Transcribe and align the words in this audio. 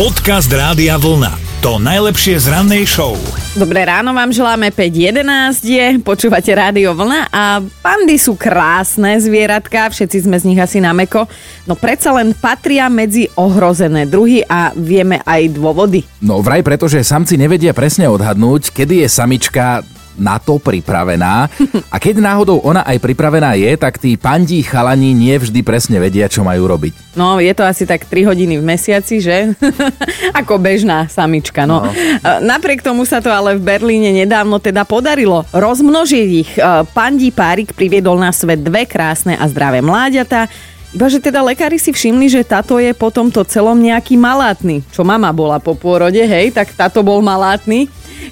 Podcast 0.00 0.48
Rádia 0.48 0.96
Vlna. 0.96 1.60
To 1.60 1.76
najlepšie 1.76 2.40
z 2.40 2.48
rannej 2.48 2.88
show. 2.88 3.20
Dobré 3.52 3.84
ráno 3.84 4.16
vám 4.16 4.32
želáme 4.32 4.72
5.11 4.72 5.60
je, 5.60 5.86
počúvate 6.00 6.48
Rádio 6.56 6.96
Vlna 6.96 7.28
a 7.28 7.60
pandy 7.60 8.16
sú 8.16 8.32
krásne 8.32 9.20
zvieratka, 9.20 9.92
všetci 9.92 10.24
sme 10.24 10.40
z 10.40 10.48
nich 10.48 10.56
asi 10.56 10.80
na 10.80 10.96
meko, 10.96 11.28
no 11.68 11.76
predsa 11.76 12.16
len 12.16 12.32
patria 12.32 12.88
medzi 12.88 13.28
ohrozené 13.36 14.08
druhy 14.08 14.40
a 14.40 14.72
vieme 14.72 15.20
aj 15.20 15.52
dôvody. 15.52 16.00
No 16.24 16.40
vraj 16.40 16.64
preto, 16.64 16.88
že 16.88 17.04
samci 17.04 17.36
nevedia 17.36 17.76
presne 17.76 18.08
odhadnúť, 18.08 18.72
kedy 18.72 19.04
je 19.04 19.08
samička 19.12 19.84
na 20.20 20.36
to 20.36 20.60
pripravená. 20.60 21.48
A 21.88 21.96
keď 21.96 22.20
náhodou 22.20 22.60
ona 22.60 22.84
aj 22.84 23.00
pripravená 23.00 23.56
je, 23.56 23.72
tak 23.80 23.96
tí 23.96 24.20
pandí 24.20 24.60
chalani 24.60 25.16
nie 25.16 25.32
vždy 25.40 25.64
presne 25.64 25.96
vedia, 25.96 26.28
čo 26.28 26.44
majú 26.44 26.68
robiť. 26.68 27.16
No, 27.16 27.40
je 27.40 27.50
to 27.56 27.64
asi 27.64 27.88
tak 27.88 28.04
3 28.06 28.28
hodiny 28.28 28.60
v 28.60 28.64
mesiaci, 28.64 29.18
že? 29.18 29.56
Ako 30.40 30.60
bežná 30.60 31.08
samička, 31.08 31.64
no. 31.64 31.88
no. 31.88 31.90
Napriek 32.44 32.84
tomu 32.84 33.08
sa 33.08 33.24
to 33.24 33.32
ale 33.32 33.56
v 33.56 33.64
Berlíne 33.64 34.12
nedávno 34.12 34.60
teda 34.60 34.84
podarilo 34.84 35.48
rozmnožiť 35.50 36.28
ich. 36.36 36.50
Pandí 36.92 37.32
párik 37.32 37.72
priviedol 37.72 38.20
na 38.20 38.30
svet 38.30 38.60
dve 38.60 38.84
krásne 38.84 39.34
a 39.40 39.48
zdravé 39.48 39.80
mláďata. 39.80 40.46
Iba, 40.90 41.06
že 41.06 41.22
teda 41.22 41.38
lekári 41.46 41.78
si 41.78 41.94
všimli, 41.94 42.26
že 42.26 42.42
táto 42.42 42.82
je 42.82 42.90
po 42.90 43.14
tomto 43.14 43.46
celom 43.46 43.78
nejaký 43.78 44.18
malátny. 44.18 44.82
Čo 44.90 45.06
mama 45.06 45.30
bola 45.30 45.62
po 45.62 45.78
pôrode, 45.78 46.18
hej, 46.18 46.50
tak 46.50 46.74
táto 46.74 47.06
bol 47.06 47.22
malátny. 47.22 47.86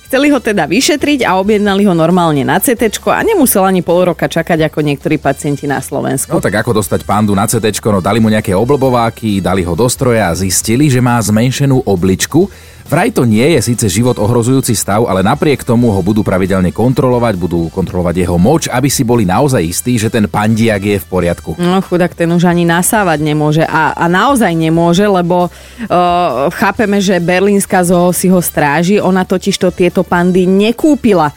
Chceli 0.07 0.31
ho 0.31 0.39
teda 0.39 0.71
vyšetriť 0.71 1.27
a 1.27 1.35
objednali 1.43 1.83
ho 1.83 1.95
normálne 1.97 2.47
na 2.47 2.63
CT 2.63 3.03
a 3.11 3.21
nemusel 3.27 3.67
ani 3.67 3.83
pol 3.83 4.15
roka 4.15 4.31
čakať 4.31 4.71
ako 4.71 4.79
niektorí 4.87 5.19
pacienti 5.19 5.67
na 5.67 5.83
Slovensku. 5.83 6.31
No 6.31 6.45
tak 6.45 6.63
ako 6.63 6.79
dostať 6.79 7.03
pandu 7.03 7.35
na 7.35 7.51
CT, 7.51 7.83
no 7.91 7.99
dali 7.99 8.23
mu 8.23 8.31
nejaké 8.31 8.55
oblbováky, 8.55 9.43
dali 9.43 9.67
ho 9.67 9.75
do 9.75 9.91
stroja 9.91 10.31
a 10.31 10.39
zistili, 10.39 10.87
že 10.87 11.03
má 11.03 11.19
zmenšenú 11.19 11.83
obličku, 11.85 12.47
Vraj 12.89 13.13
to 13.13 13.29
nie 13.29 13.45
je 13.53 13.61
síce 13.61 13.85
život 13.93 14.17
ohrozujúci 14.17 14.73
stav, 14.73 15.05
ale 15.05 15.21
napriek 15.21 15.61
tomu 15.61 15.93
ho 15.93 16.01
budú 16.01 16.25
pravidelne 16.25 16.73
kontrolovať, 16.73 17.37
budú 17.37 17.69
kontrolovať 17.69 18.25
jeho 18.25 18.41
moč, 18.41 18.65
aby 18.73 18.89
si 18.89 19.05
boli 19.05 19.29
naozaj 19.29 19.61
istí, 19.61 20.01
že 20.01 20.09
ten 20.09 20.25
pandiak 20.25 20.81
je 20.81 20.97
v 20.97 21.05
poriadku. 21.05 21.61
No 21.61 21.85
chudák 21.85 22.17
ten 22.17 22.33
už 22.33 22.49
ani 22.49 22.65
nasávať 22.65 23.21
nemôže 23.21 23.61
a, 23.69 23.93
a 23.93 24.09
naozaj 24.09 24.57
nemôže, 24.57 25.05
lebo 25.05 25.53
uh, 25.53 26.49
chápeme, 26.57 27.05
že 27.05 27.21
berlínska 27.21 27.85
zoo 27.85 28.09
si 28.17 28.33
ho 28.33 28.41
stráži, 28.41 29.05
ona 29.05 29.29
totiž 29.29 29.61
to 29.61 29.69
tieto 29.69 30.01
pandy 30.01 30.49
nekúpila 30.49 31.37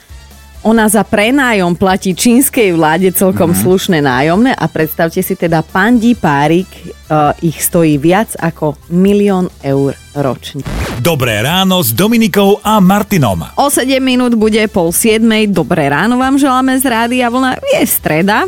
ona 0.62 0.86
za 0.86 1.02
prenájom 1.02 1.74
platí 1.74 2.14
čínskej 2.14 2.78
vláde 2.78 3.10
celkom 3.14 3.54
mm. 3.54 3.58
slušné 3.66 3.98
nájomné 4.02 4.54
a 4.54 4.66
predstavte 4.70 5.22
si 5.26 5.34
teda 5.34 5.66
pandí 5.66 6.14
párik, 6.14 6.70
uh, 7.10 7.34
ich 7.42 7.58
stojí 7.58 7.98
viac 7.98 8.38
ako 8.38 8.78
milión 8.94 9.50
eur 9.66 9.98
ročne. 10.14 10.62
Dobré 11.02 11.42
ráno 11.42 11.82
s 11.82 11.90
Dominikou 11.98 12.62
a 12.62 12.78
Martinom. 12.78 13.58
O 13.58 13.74
7 13.74 13.98
minút 13.98 14.38
bude 14.38 14.62
pol 14.70 14.94
7. 14.94 15.26
Dobré 15.50 15.90
ráno 15.90 16.22
vám 16.22 16.38
želáme 16.38 16.78
z 16.78 16.86
Rádia 16.86 17.28
Vlna. 17.34 17.58
Je 17.58 17.82
streda. 17.90 18.46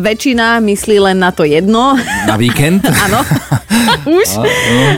Väčšina 0.00 0.60
myslí 0.64 0.96
len 1.00 1.20
na 1.20 1.30
to 1.30 1.44
jedno. 1.44 1.96
Na 2.24 2.36
víkend? 2.40 2.80
Áno. 3.08 3.20
Už. 4.08 4.40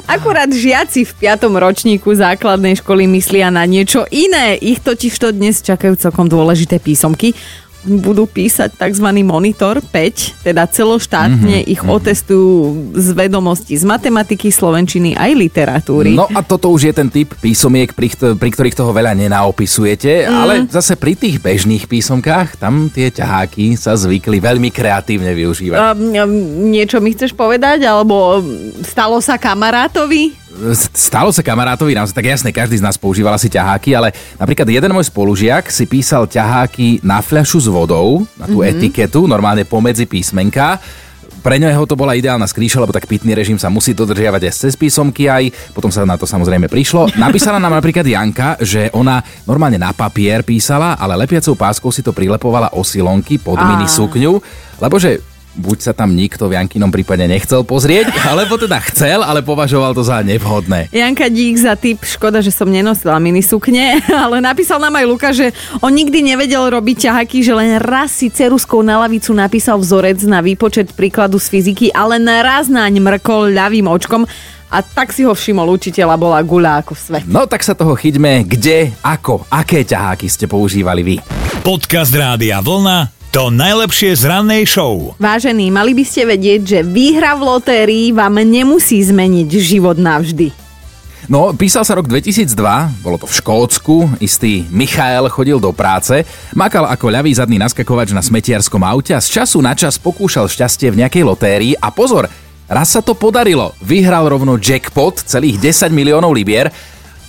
Akurát 0.07 0.51
žiaci 0.51 1.03
v 1.03 1.13
piatom 1.19 1.59
ročníku 1.59 2.15
základnej 2.15 2.79
školy 2.79 3.11
myslia 3.11 3.51
na 3.51 3.67
niečo 3.67 4.07
iné. 4.11 4.55
Ich 4.59 4.83
totiž 4.83 5.15
to 5.19 5.29
dnes 5.35 5.63
čakajú 5.63 5.99
celkom 5.99 6.31
dôležité 6.31 6.79
písomky 6.79 7.35
budú 7.87 8.27
písať 8.27 8.75
tzv. 8.75 9.09
monitor 9.23 9.79
5, 9.81 10.42
teda 10.42 10.67
celoštátne 10.67 11.62
mm-hmm, 11.62 11.73
ich 11.73 11.81
mm-hmm. 11.81 11.97
otestujú 11.97 12.53
z 12.98 13.09
vedomosti 13.15 13.78
z 13.78 13.84
matematiky, 13.87 14.51
slovenčiny 14.51 15.15
aj 15.15 15.31
literatúry. 15.39 16.19
No 16.19 16.27
a 16.28 16.43
toto 16.43 16.75
už 16.75 16.91
je 16.91 16.95
ten 16.95 17.09
typ 17.09 17.33
písomiek, 17.39 17.95
pri, 17.95 18.12
pri 18.37 18.51
ktorých 18.51 18.77
toho 18.77 18.91
veľa 18.91 19.15
nenaopisujete, 19.15 20.27
mm. 20.27 20.34
ale 20.34 20.55
zase 20.67 20.98
pri 20.98 21.15
tých 21.15 21.39
bežných 21.39 21.87
písomkách, 21.87 22.59
tam 22.59 22.91
tie 22.91 23.15
ťaháky 23.15 23.78
sa 23.78 23.94
zvykli 23.94 24.43
veľmi 24.43 24.69
kreatívne 24.75 25.32
využívať. 25.32 25.78
Um, 25.78 26.71
niečo 26.75 26.99
mi 26.99 27.15
chceš 27.15 27.32
povedať? 27.32 27.87
Alebo 27.87 28.43
stalo 28.82 29.22
sa 29.22 29.38
kamarátovi? 29.38 30.46
Stalo 30.97 31.31
sa 31.31 31.44
kamarátovi, 31.44 31.93
naozaj 31.93 32.17
tak 32.17 32.27
jasne, 32.33 32.50
každý 32.50 32.81
z 32.81 32.84
nás 32.84 32.97
používal 32.97 33.37
asi 33.37 33.53
ťaháky, 33.53 33.93
ale 33.93 34.12
napríklad 34.41 34.67
jeden 34.67 34.91
môj 34.93 35.12
spolužiak 35.12 35.69
si 35.69 35.84
písal 35.84 36.25
ťaháky 36.25 37.05
na 37.05 37.21
fľašu 37.21 37.65
s 37.65 37.69
vodou, 37.69 38.25
na 38.41 38.49
tú 38.49 38.61
mm-hmm. 38.61 38.72
etiketu, 38.72 39.28
normálne 39.28 39.69
pomedzi 39.69 40.09
písmenka. 40.09 40.81
Pre 41.47 41.62
ňoho 41.62 41.87
to 41.87 41.94
bola 41.94 42.19
ideálna 42.19 42.43
skrýša, 42.43 42.83
lebo 42.83 42.91
tak 42.91 43.06
pitný 43.06 43.31
režim 43.31 43.55
sa 43.55 43.71
musí 43.71 43.94
dodržiavať 43.94 44.50
aj 44.50 44.55
cez 44.67 44.75
písomky 44.75 45.31
aj, 45.31 45.71
potom 45.71 45.94
sa 45.94 46.03
na 46.03 46.19
to 46.19 46.27
samozrejme 46.27 46.67
prišlo. 46.67 47.15
Napísala 47.15 47.62
nám 47.62 47.78
napríklad 47.78 48.03
Janka, 48.03 48.59
že 48.59 48.91
ona 48.91 49.23
normálne 49.47 49.78
na 49.78 49.94
papier 49.94 50.43
písala, 50.43 50.99
ale 50.99 51.15
lepiacou 51.15 51.55
páskou 51.55 51.94
si 51.94 52.03
to 52.03 52.11
prilepovala 52.11 52.75
osilonky 52.75 53.38
pod 53.38 53.62
mini 53.62 53.87
sukňu, 53.87 54.43
lebo 54.83 54.99
že 54.99 55.23
buď 55.56 55.78
sa 55.81 55.93
tam 55.97 56.12
nikto 56.12 56.47
v 56.47 56.61
Jankinom 56.61 56.93
prípade 56.93 57.25
nechcel 57.25 57.65
pozrieť, 57.65 58.12
alebo 58.31 58.61
teda 58.61 58.78
chcel, 58.93 59.25
ale 59.25 59.41
považoval 59.41 59.97
to 59.97 60.05
za 60.05 60.21
nevhodné. 60.21 60.93
Janka, 60.93 61.33
dík 61.33 61.56
za 61.56 61.75
tip. 61.75 62.05
Škoda, 62.05 62.44
že 62.44 62.53
som 62.53 62.69
nenosila 62.69 63.17
minisukne, 63.17 63.99
ale 64.25 64.44
napísal 64.44 64.78
nám 64.78 65.00
aj 65.00 65.06
Luka, 65.09 65.31
že 65.33 65.50
on 65.81 65.91
nikdy 65.91 66.22
nevedel 66.22 66.69
robiť 66.69 67.09
ťahaky, 67.09 67.39
že 67.43 67.53
len 67.56 67.81
raz 67.81 68.12
si 68.12 68.28
ceruskou 68.28 68.84
na 68.84 69.00
lavicu 69.00 69.33
napísal 69.33 69.81
vzorec 69.81 70.21
na 70.28 70.44
výpočet 70.44 70.93
príkladu 70.93 71.41
z 71.41 71.49
fyziky, 71.49 71.87
ale 71.91 72.21
naraz 72.21 72.69
naň 72.69 73.00
mrkol 73.00 73.56
ľavým 73.56 73.88
očkom 73.88 74.28
a 74.67 74.83
tak 74.83 75.15
si 75.15 75.23
ho 75.23 75.33
všimol 75.33 75.78
učiteľ 75.78 76.15
a 76.15 76.21
bola 76.21 76.38
guľa 76.43 76.83
ako 76.83 76.93
svet. 76.99 77.25
No 77.25 77.47
tak 77.47 77.62
sa 77.62 77.78
toho 77.78 77.94
chyťme, 77.94 78.44
kde, 78.44 78.91
ako, 79.00 79.47
aké 79.47 79.87
ťaháky 79.87 80.27
ste 80.27 80.50
používali 80.50 81.03
vy. 81.06 81.17
Podcast 81.62 82.11
Rádia 82.11 82.59
Vlna 82.59 83.16
to 83.37 83.53
najlepšie 83.53 84.17
z 84.17 84.33
rannej 84.33 84.65
show. 84.65 85.13
Vážení, 85.21 85.69
mali 85.69 85.93
by 85.93 86.09
ste 86.09 86.25
vedieť, 86.25 86.61
že 86.65 86.79
výhra 86.81 87.37
v 87.37 87.45
lotérii 87.45 88.09
vám 88.09 88.41
nemusí 88.41 88.97
zmeniť 88.97 89.49
život 89.61 90.01
navždy. 90.01 90.57
No, 91.29 91.53
písal 91.53 91.85
sa 91.85 92.01
rok 92.01 92.09
2002, 92.09 92.57
bolo 93.05 93.21
to 93.21 93.29
v 93.29 93.37
Škótsku, 93.37 93.97
istý 94.25 94.65
Michael 94.73 95.29
chodil 95.29 95.61
do 95.61 95.69
práce, 95.77 96.25
makal 96.57 96.89
ako 96.89 97.13
ľavý 97.13 97.37
zadný 97.37 97.61
naskakovač 97.61 98.17
na 98.17 98.25
smetiarskom 98.25 98.81
aute 98.81 99.13
a 99.13 99.21
z 99.21 99.29
času 99.29 99.61
na 99.61 99.77
čas 99.77 100.01
pokúšal 100.01 100.49
šťastie 100.49 100.97
v 100.97 101.05
nejakej 101.05 101.29
lotérii 101.29 101.77
a 101.77 101.93
pozor, 101.93 102.33
raz 102.73 102.89
sa 102.89 103.05
to 103.05 103.13
podarilo, 103.13 103.77
vyhral 103.85 104.33
rovno 104.33 104.57
jackpot 104.57 105.29
celých 105.29 105.61
10 105.61 105.93
miliónov 105.93 106.33
libier 106.33 106.73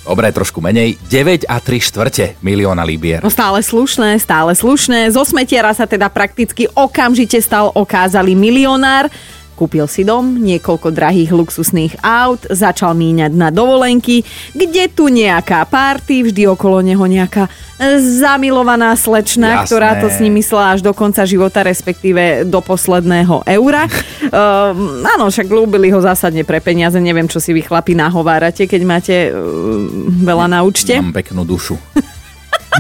Dobre, 0.08 0.32
trošku 0.32 0.64
menej, 0.64 0.96
9 1.12 1.52
a 1.52 1.60
3 1.60 1.84
štvrte 1.84 2.26
milióna 2.40 2.88
libier. 2.88 3.20
No 3.20 3.28
stále 3.28 3.60
slušné, 3.60 4.16
stále 4.24 4.56
slušné. 4.56 5.12
Zo 5.12 5.28
smetiara 5.28 5.76
sa 5.76 5.84
teda 5.84 6.08
prakticky 6.08 6.64
okamžite 6.72 7.44
stal 7.44 7.76
okázalý 7.76 8.32
milionár. 8.32 9.12
Kúpil 9.58 9.90
si 9.90 10.06
dom, 10.06 10.38
niekoľko 10.38 10.94
drahých 10.94 11.34
luxusných 11.34 11.98
aut, 12.06 12.46
začal 12.46 12.94
míňať 12.94 13.34
na 13.34 13.50
dovolenky, 13.50 14.22
kde 14.54 14.86
tu 14.94 15.10
nejaká 15.10 15.66
párty, 15.66 16.22
vždy 16.22 16.46
okolo 16.46 16.86
neho 16.86 17.02
nejaká 17.02 17.50
zamilovaná 17.98 18.94
slečna, 18.98 19.62
Jasné. 19.62 19.66
ktorá 19.66 19.90
to 20.02 20.14
s 20.14 20.22
ním 20.22 20.42
myslela 20.42 20.78
až 20.78 20.86
do 20.86 20.94
konca 20.94 21.26
života, 21.26 21.62
respektíve 21.62 22.46
do 22.46 22.62
posledného 22.62 23.46
eura. 23.46 23.86
uh, 23.86 25.10
áno, 25.18 25.30
však 25.30 25.50
ľúbili 25.50 25.94
ho 25.94 26.02
zásadne 26.02 26.46
pre 26.46 26.62
peniaze, 26.62 26.98
neviem, 27.02 27.30
čo 27.30 27.42
si 27.42 27.54
vy 27.54 27.66
chlapi 27.66 27.94
nahovárate, 27.98 28.66
keď 28.66 28.82
máte 28.86 29.16
uh, 29.30 29.38
veľa 30.22 30.50
na 30.54 30.62
účte. 30.66 30.98
Mám 31.02 31.18
peknú 31.18 31.46
dušu. 31.46 31.78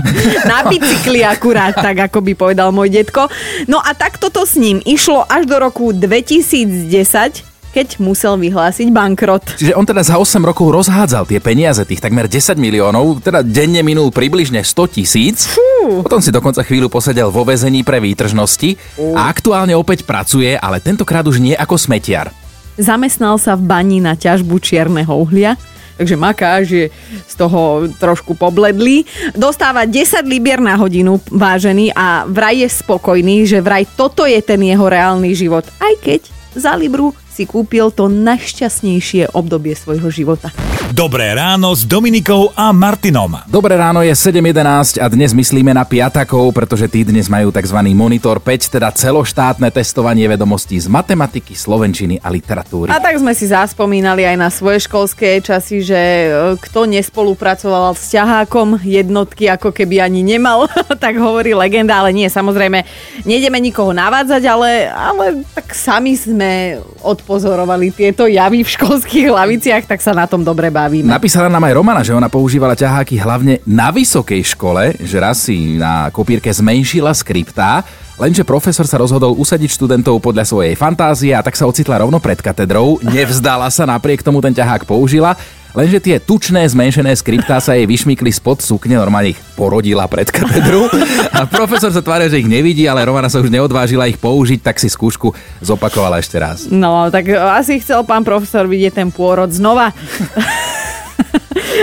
Na 0.50 0.66
bicykli 0.68 1.22
akurát, 1.26 1.74
tak 1.74 2.12
ako 2.12 2.22
by 2.22 2.34
povedal 2.38 2.70
môj 2.72 2.94
detko. 2.94 3.30
No 3.66 3.82
a 3.82 3.94
takto 3.98 4.30
to 4.30 4.46
s 4.46 4.58
ním 4.58 4.82
išlo 4.84 5.26
až 5.26 5.50
do 5.50 5.58
roku 5.58 5.92
2010, 5.92 7.48
keď 7.78 7.88
musel 8.02 8.42
vyhlásiť 8.42 8.90
bankrot. 8.90 9.62
Čiže 9.62 9.78
on 9.78 9.86
teda 9.86 10.02
za 10.02 10.18
8 10.18 10.42
rokov 10.42 10.74
rozhádzal 10.74 11.30
tie 11.30 11.38
peniaze, 11.38 11.86
tých 11.86 12.02
takmer 12.02 12.26
10 12.26 12.58
miliónov, 12.58 13.22
teda 13.22 13.46
denne 13.46 13.86
minul 13.86 14.10
približne 14.10 14.66
100 14.66 14.96
tisíc. 14.98 15.46
Potom 15.86 16.18
si 16.18 16.34
dokonca 16.34 16.66
chvíľu 16.66 16.90
posedel 16.90 17.30
vo 17.30 17.46
väzení 17.46 17.86
pre 17.86 18.02
výtržnosti 18.02 18.98
a 19.14 19.30
aktuálne 19.30 19.78
opäť 19.78 20.04
pracuje, 20.10 20.58
ale 20.58 20.82
tentokrát 20.82 21.24
už 21.30 21.38
nie 21.38 21.54
ako 21.54 21.78
smetiar. 21.78 22.34
Zamestnal 22.78 23.42
sa 23.42 23.58
v 23.58 23.66
bani 23.66 23.98
na 24.02 24.14
ťažbu 24.14 24.62
čierneho 24.62 25.10
uhlia 25.10 25.58
takže 25.98 26.16
maká, 26.16 26.62
že 26.62 26.94
z 27.26 27.34
toho 27.34 27.90
trošku 27.98 28.38
pobledli. 28.38 29.04
Dostáva 29.34 29.90
10 29.90 30.24
libier 30.30 30.62
na 30.62 30.78
hodinu, 30.78 31.18
vážený, 31.34 31.92
a 31.98 32.24
vraj 32.30 32.62
je 32.62 32.70
spokojný, 32.70 33.50
že 33.50 33.60
vraj 33.60 33.90
toto 33.98 34.24
je 34.24 34.38
ten 34.40 34.62
jeho 34.62 34.86
reálny 34.86 35.34
život. 35.34 35.66
Aj 35.82 35.94
keď 36.00 36.24
za 36.54 36.78
Libru 36.78 37.14
si 37.28 37.46
kúpil 37.46 37.94
to 37.94 38.10
najšťastnejšie 38.10 39.34
obdobie 39.34 39.78
svojho 39.78 40.10
života. 40.10 40.50
Dobré 40.88 41.36
ráno 41.36 41.76
s 41.76 41.84
Dominikou 41.84 42.56
a 42.56 42.72
Martinom. 42.72 43.44
Dobré 43.52 43.76
ráno 43.76 44.00
je 44.08 44.16
7.11 44.16 45.04
a 45.04 45.12
dnes 45.12 45.36
myslíme 45.36 45.76
na 45.76 45.84
piatakov, 45.84 46.56
pretože 46.56 46.88
tí 46.88 47.04
dnes 47.04 47.28
majú 47.28 47.52
tzv. 47.52 47.76
Monitor 47.92 48.40
5, 48.40 48.72
teda 48.72 48.96
celoštátne 48.96 49.68
testovanie 49.68 50.24
vedomostí 50.32 50.80
z 50.80 50.88
matematiky, 50.88 51.60
slovenčiny 51.60 52.24
a 52.24 52.32
literatúry. 52.32 52.88
A 52.88 53.04
tak 53.04 53.20
sme 53.20 53.36
si 53.36 53.52
zaspomínali 53.52 54.24
aj 54.24 54.38
na 54.40 54.48
svoje 54.48 54.88
školské 54.88 55.44
časy, 55.44 55.84
že 55.84 56.00
e, 56.00 56.28
kto 56.56 56.88
nespolupracoval 56.88 57.92
s 57.92 58.08
ťahákom 58.16 58.80
jednotky, 58.80 59.52
ako 59.52 59.76
keby 59.76 60.00
ani 60.00 60.24
nemal, 60.24 60.72
tak 61.04 61.20
hovorí 61.20 61.52
legenda, 61.52 62.00
ale 62.00 62.16
nie, 62.16 62.32
samozrejme, 62.32 62.88
nejdeme 63.28 63.60
nikoho 63.60 63.92
navádzať, 63.92 64.44
ale, 64.48 64.88
ale 64.88 65.44
tak 65.52 65.76
sami 65.76 66.16
sme 66.16 66.80
odpozorovali 67.04 67.92
tieto 67.92 68.24
javy 68.24 68.64
v 68.64 68.72
školských 68.72 69.28
laviciach, 69.36 69.84
tak 69.84 70.00
sa 70.00 70.16
na 70.16 70.24
tom 70.24 70.48
dobre 70.48 70.77
bavíme. 70.78 71.10
Napísala 71.10 71.50
nám 71.50 71.66
aj 71.66 71.74
Romana, 71.74 72.06
že 72.06 72.14
ona 72.14 72.30
používala 72.30 72.78
ťaháky 72.78 73.18
hlavne 73.18 73.66
na 73.66 73.90
vysokej 73.90 74.54
škole, 74.54 74.94
že 75.02 75.18
raz 75.18 75.50
si 75.50 75.82
na 75.82 76.14
kopírke 76.14 76.54
zmenšila 76.54 77.10
skriptá, 77.18 77.82
Lenže 78.18 78.42
profesor 78.42 78.90
sa 78.90 78.98
rozhodol 78.98 79.38
usadiť 79.38 79.78
študentov 79.78 80.18
podľa 80.18 80.42
svojej 80.42 80.74
fantázie 80.74 81.38
a 81.38 81.46
tak 81.46 81.54
sa 81.54 81.70
ocitla 81.70 82.02
rovno 82.02 82.18
pred 82.18 82.42
katedrou, 82.42 82.98
nevzdala 83.06 83.70
sa, 83.70 83.86
napriek 83.86 84.26
tomu 84.26 84.42
ten 84.42 84.58
ťahák 84.58 84.90
použila, 84.90 85.38
lenže 85.78 86.02
tie 86.02 86.18
tučné 86.18 86.66
zmenšené 86.66 87.14
skriptá 87.14 87.62
sa 87.62 87.78
jej 87.78 87.86
vyšmykli 87.86 88.34
spod 88.34 88.66
sukne, 88.66 88.98
normálne 88.98 89.38
ich 89.38 89.40
porodila 89.54 90.10
pred 90.10 90.34
katedru 90.34 90.90
a 91.30 91.46
profesor 91.46 91.94
sa 91.94 92.02
tváril, 92.02 92.34
že 92.34 92.42
ich 92.42 92.50
nevidí, 92.50 92.90
ale 92.90 93.06
Romana 93.06 93.30
sa 93.30 93.38
už 93.38 93.54
neodvážila 93.54 94.10
ich 94.10 94.18
použiť, 94.18 94.66
tak 94.66 94.82
si 94.82 94.90
skúšku 94.90 95.38
zopakovala 95.62 96.18
ešte 96.18 96.42
raz. 96.42 96.66
No, 96.74 97.14
tak 97.14 97.30
asi 97.30 97.78
chcel 97.78 98.02
pán 98.02 98.26
profesor 98.26 98.66
vidieť 98.66 98.98
ten 98.98 99.10
pôrod 99.14 99.54
znova. 99.54 99.94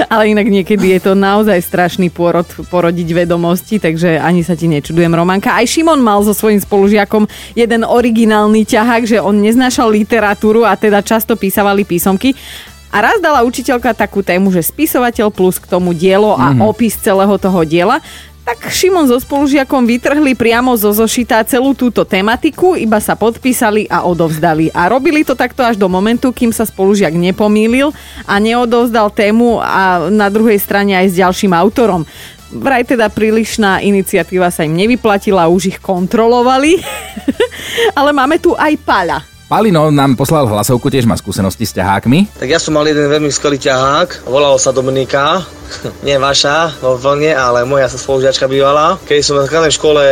Ale 0.08 0.32
inak 0.32 0.48
niekedy 0.48 0.96
je 0.96 1.00
to 1.00 1.12
naozaj 1.16 1.56
strašný 1.60 2.12
pôrod 2.12 2.46
porodiť 2.68 3.24
vedomosti, 3.24 3.80
takže 3.82 4.20
ani 4.20 4.44
sa 4.44 4.54
ti 4.54 4.68
nečudujem, 4.68 5.12
Romanka. 5.12 5.54
Aj 5.54 5.64
Šimon 5.64 6.00
mal 6.00 6.20
so 6.22 6.36
svojím 6.36 6.60
spolužiakom 6.60 7.24
jeden 7.56 7.82
originálny 7.82 8.68
ťahák, 8.68 9.02
že 9.08 9.18
on 9.22 9.40
neznášal 9.40 9.90
literatúru 9.90 10.64
a 10.68 10.76
teda 10.76 11.00
často 11.00 11.36
písavali 11.38 11.86
písomky. 11.86 12.36
A 12.94 13.02
raz 13.02 13.18
dala 13.18 13.42
učiteľka 13.42 13.90
takú 13.90 14.22
tému, 14.22 14.54
že 14.54 14.62
spisovateľ 14.62 15.34
plus 15.34 15.58
k 15.58 15.66
tomu 15.66 15.90
dielo 15.90 16.38
a 16.38 16.54
mm-hmm. 16.54 16.62
opis 16.62 16.94
celého 16.94 17.34
toho 17.42 17.66
diela. 17.66 17.98
Tak 18.44 18.68
Šimon 18.68 19.08
so 19.08 19.16
spolužiakom 19.16 19.88
vytrhli 19.88 20.36
priamo 20.36 20.76
zo 20.76 20.92
zošita 20.92 21.40
celú 21.48 21.72
túto 21.72 22.04
tematiku, 22.04 22.76
iba 22.76 23.00
sa 23.00 23.16
podpísali 23.16 23.88
a 23.88 24.04
odovzdali. 24.04 24.68
A 24.76 24.84
robili 24.92 25.24
to 25.24 25.32
takto 25.32 25.64
až 25.64 25.80
do 25.80 25.88
momentu, 25.88 26.28
kým 26.28 26.52
sa 26.52 26.68
spolužiak 26.68 27.16
nepomýlil 27.16 27.88
a 28.28 28.34
neodovzdal 28.36 29.08
tému 29.16 29.64
a 29.64 30.12
na 30.12 30.28
druhej 30.28 30.60
strane 30.60 30.92
aj 30.92 31.06
s 31.08 31.14
ďalším 31.24 31.56
autorom. 31.56 32.04
Vraj 32.52 32.84
teda 32.84 33.08
prílišná 33.08 33.80
iniciatíva 33.80 34.52
sa 34.52 34.68
im 34.68 34.76
nevyplatila, 34.76 35.48
už 35.48 35.72
ich 35.72 35.78
kontrolovali. 35.80 36.84
Ale 37.98 38.12
máme 38.12 38.36
tu 38.44 38.52
aj 38.52 38.76
Paľa. 38.84 39.24
Palino 39.48 39.88
nám 39.88 40.20
poslal 40.20 40.44
hlasovku, 40.44 40.92
tiež 40.92 41.08
má 41.08 41.16
skúsenosti 41.16 41.64
s 41.64 41.76
ťahákmi. 41.80 42.36
Tak 42.36 42.48
ja 42.48 42.60
som 42.60 42.76
mal 42.76 42.84
jeden 42.84 43.08
veľmi 43.08 43.32
skvelý 43.32 43.56
ťahák, 43.56 44.28
volal 44.28 44.60
sa 44.60 44.72
Dominika, 44.72 45.44
nie 46.06 46.16
vaša 46.20 46.80
vo 46.80 46.96
vlne, 46.98 47.32
ale 47.34 47.66
moja 47.66 47.88
sa 47.88 47.98
spolužiačka 47.98 48.46
bývala. 48.46 48.96
Keď 49.04 49.18
som 49.24 49.38
na 49.38 49.46
základnej 49.46 49.74
škole 49.74 50.02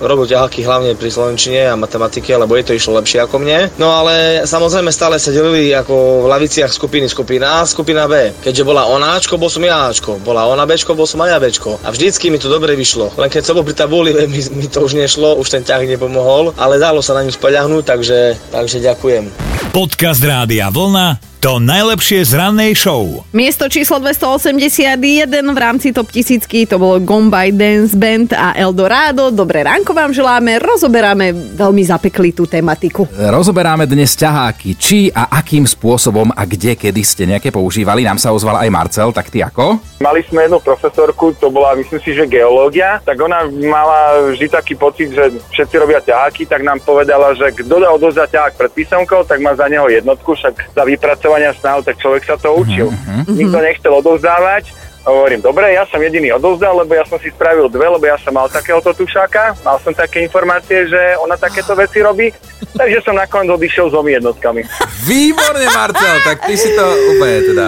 robil 0.00 0.26
ťaháky 0.28 0.64
hlavne 0.64 0.96
pri 0.98 1.08
slovenčine 1.10 1.70
a 1.70 1.78
matematike, 1.78 2.30
lebo 2.34 2.56
jej 2.56 2.66
to 2.66 2.76
išlo 2.76 2.98
lepšie 2.98 3.22
ako 3.22 3.40
mne. 3.40 3.70
No 3.76 3.92
ale 3.92 4.44
samozrejme 4.48 4.90
stále 4.90 5.20
sa 5.20 5.30
delili 5.30 5.70
ako 5.72 6.24
v 6.24 6.30
laviciach 6.30 6.72
skupiny 6.72 7.06
skupina 7.06 7.62
A, 7.62 7.68
skupina 7.68 8.08
B. 8.08 8.32
Keďže 8.40 8.66
bola 8.66 8.88
ona 8.88 9.16
Ačko, 9.16 9.36
bol 9.36 9.52
som 9.52 9.62
ja 9.64 9.88
Ačko. 9.88 10.18
Bola 10.22 10.48
ona 10.48 10.64
Bčko, 10.64 10.96
bol 10.96 11.08
som 11.08 11.22
aj 11.22 11.30
ja 11.34 11.38
Bčko. 11.42 11.80
A 11.84 11.92
vždycky 11.92 12.32
mi 12.32 12.40
to 12.40 12.48
dobre 12.48 12.74
vyšlo. 12.74 13.12
Len 13.14 13.28
keď 13.30 13.42
som 13.44 13.54
bol 13.58 13.66
pri 13.66 13.76
tabuli, 13.76 14.10
mi, 14.32 14.40
mi 14.54 14.66
to 14.66 14.82
už 14.84 14.96
nešlo, 14.96 15.36
už 15.38 15.48
ten 15.50 15.62
ťah 15.62 15.84
nepomohol, 15.84 16.56
ale 16.56 16.80
dalo 16.80 17.04
sa 17.04 17.14
na 17.14 17.26
ňu 17.26 17.32
spoľahnúť, 17.34 17.84
takže, 17.84 18.18
takže 18.50 18.78
ďakujem. 18.80 19.28
Podcast 19.74 20.22
Rádia 20.22 20.70
Vlna 20.70 21.33
to 21.44 21.60
najlepšie 21.60 22.24
z 22.24 22.40
rannej 22.40 22.72
show. 22.72 23.20
Miesto 23.36 23.68
číslo 23.68 24.00
281 24.00 25.28
v 25.44 25.58
rámci 25.60 25.92
top 25.92 26.08
tisícky 26.08 26.64
to 26.64 26.80
bolo 26.80 26.96
Gombay 27.04 27.52
Dance 27.52 27.92
Band 27.92 28.32
a 28.32 28.56
Eldorado. 28.56 29.28
Dobré 29.28 29.60
ránko 29.60 29.92
vám 29.92 30.08
želáme, 30.16 30.56
rozoberáme 30.56 31.36
veľmi 31.36 31.84
zapeklitú 31.84 32.48
tematiku. 32.48 33.04
Rozoberáme 33.12 33.84
dnes 33.84 34.16
ťaháky, 34.16 34.72
či 34.80 35.12
a 35.12 35.36
akým 35.36 35.68
spôsobom 35.68 36.32
a 36.32 36.48
kde, 36.48 36.80
kedy 36.80 37.04
ste 37.04 37.28
nejaké 37.28 37.52
používali. 37.52 38.08
Nám 38.08 38.16
sa 38.16 38.32
ozval 38.32 38.64
aj 38.64 38.72
Marcel, 38.72 39.12
tak 39.12 39.28
ty 39.28 39.44
ako? 39.44 40.00
Mali 40.00 40.24
sme 40.24 40.48
jednu 40.48 40.64
profesorku, 40.64 41.36
to 41.36 41.52
bola 41.52 41.76
myslím 41.76 42.00
si, 42.00 42.16
že 42.16 42.24
geológia, 42.24 43.04
tak 43.04 43.20
ona 43.20 43.44
mala 43.52 44.32
vždy 44.32 44.48
taký 44.48 44.80
pocit, 44.80 45.12
že 45.12 45.28
všetci 45.52 45.76
robia 45.76 46.00
ťaháky, 46.00 46.48
tak 46.48 46.64
nám 46.64 46.80
povedala, 46.80 47.36
že 47.36 47.52
kto 47.52 47.84
dá 47.84 47.92
odozdať 47.92 48.32
ťahák 48.32 48.54
pred 48.56 48.72
písomkou, 48.72 49.28
tak 49.28 49.44
má 49.44 49.52
za 49.52 49.68
neho 49.68 49.84
jednotku, 49.92 50.32
však 50.32 50.72
za 50.72 50.88
vypracovanie 50.88 51.33
vypracovania 51.34 51.50
snahov, 51.58 51.82
tak 51.82 51.96
človek 51.98 52.22
sa 52.24 52.36
to 52.38 52.48
učil. 52.54 52.88
Uh-huh. 52.90 53.22
Nikto 53.26 53.58
nechcel 53.58 53.92
odovzdávať, 53.92 54.86
Hovorím, 55.04 55.44
dobre, 55.44 55.76
ja 55.76 55.84
som 55.84 56.00
jediný 56.00 56.32
odovzdal, 56.40 56.80
lebo 56.80 56.96
ja 56.96 57.04
som 57.04 57.20
si 57.20 57.28
spravil 57.28 57.68
dve, 57.68 57.92
lebo 57.92 58.00
ja 58.08 58.16
som 58.16 58.32
mal 58.32 58.48
takéhoto 58.48 58.88
tušáka, 58.96 59.52
mal 59.60 59.76
som 59.84 59.92
také 59.92 60.24
informácie, 60.24 60.88
že 60.88 61.20
ona 61.20 61.36
takéto 61.36 61.76
veci 61.76 62.00
robí, 62.00 62.32
takže 62.72 63.04
som 63.04 63.12
nakoniec 63.12 63.52
odišiel 63.52 63.92
s 63.92 64.00
jednotkami. 64.00 64.64
Výborne, 65.04 65.68
Marcel, 65.76 66.24
tak 66.24 66.48
ty 66.48 66.56
si 66.56 66.72
to 66.72 66.88
úplne 67.12 67.36
teda 67.52 67.66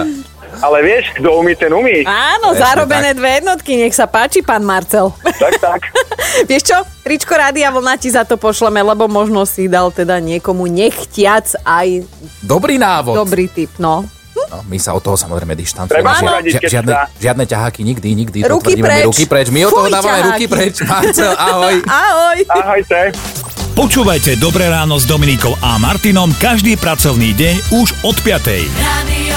ale 0.59 0.77
vieš, 0.83 1.13
kto 1.17 1.39
umí, 1.39 1.53
ten 1.53 1.71
umí. 1.71 2.03
Áno, 2.03 2.53
Presne 2.53 2.63
zarobené 2.63 3.09
tak. 3.13 3.17
dve 3.19 3.29
jednotky, 3.41 3.71
nech 3.77 3.95
sa 3.95 4.05
páči, 4.09 4.39
pán 4.41 4.63
Marcel. 4.63 5.13
Tak, 5.21 5.53
tak. 5.59 5.81
vieš 6.49 6.73
čo, 6.73 6.77
tričko 7.03 7.33
Rádia 7.35 7.69
Vlna 7.69 7.95
ti 7.99 8.09
za 8.09 8.23
to 8.23 8.35
pošleme, 8.35 8.81
lebo 8.81 9.05
možno 9.07 9.45
si 9.45 9.67
dal 9.69 9.91
teda 9.91 10.17
niekomu 10.17 10.65
nechtiac 10.67 11.53
aj... 11.63 12.03
Dobrý 12.41 12.79
návod. 12.79 13.15
Dobrý 13.17 13.47
tip, 13.47 13.71
no. 13.77 14.07
No, 14.47 14.63
my 14.69 14.77
sa 14.79 14.93
od 14.95 15.01
toho 15.03 15.17
samozrejme 15.17 15.57
dištancujeme. 15.57 16.07
Ži- 16.45 16.61
žiadne, 16.71 16.93
žiadne 17.19 17.43
ťaháky 17.43 17.81
nikdy, 17.83 18.07
nikdy. 18.15 18.37
Ruky 18.45 18.79
preč. 18.79 19.03
ruky 19.03 19.25
preč. 19.25 19.47
My 19.51 19.67
od 19.67 19.73
toho 19.75 19.89
dávame 19.89 20.23
ťaháky. 20.23 20.29
ruky 20.29 20.45
preč. 20.47 20.75
Marcel, 20.85 21.33
ahoj. 21.35 21.75
Ahoj. 22.05 22.37
Ahojte. 22.47 22.99
Počúvajte 23.77 24.41
Dobré 24.41 24.73
ráno 24.73 24.97
s 24.97 25.05
Dominikou 25.05 25.53
a 25.61 25.77
Martinom 25.77 26.33
každý 26.41 26.81
pracovný 26.81 27.37
deň 27.37 27.77
už 27.77 27.93
od 28.01 28.17
5. 28.25 28.65
Radio 28.73 29.36